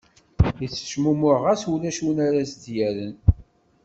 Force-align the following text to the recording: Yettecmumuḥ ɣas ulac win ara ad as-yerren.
Yettecmumuḥ 0.61 1.37
ɣas 1.45 1.61
ulac 1.73 1.97
win 2.03 2.19
ara 2.27 2.37
ad 2.41 2.43
as-yerren. 2.45 3.15